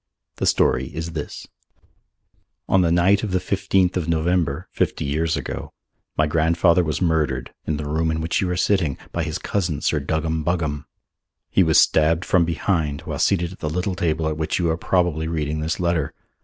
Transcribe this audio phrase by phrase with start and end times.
[0.37, 1.45] "The story is this:
[2.67, 5.73] "On the night of the fifteenth of November, fifty years ago,
[6.17, 9.79] my grandfather was murdered in the room in which you are sitting, by his cousin,
[9.81, 10.85] Sir Duggam Buggam.
[11.51, 14.75] He was stabbed from behind while seated at the little table at which you are
[14.75, 16.15] probably reading this letter.